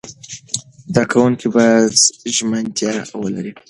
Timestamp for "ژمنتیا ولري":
2.35-3.51